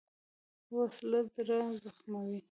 [0.75, 2.39] وسله زړه زخموي